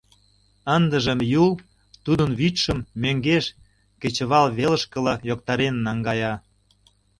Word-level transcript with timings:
Ындыжым 0.75 1.19
Юл 1.43 1.51
тудын 2.05 2.31
вӱдшым 2.39 2.79
мӧҥгеш 3.01 3.45
кечывалвелышкыла 4.01 5.13
йоктарен 5.29 5.75
наҥгая. 5.85 6.33